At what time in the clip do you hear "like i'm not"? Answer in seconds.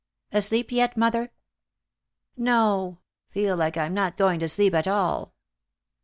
3.55-4.17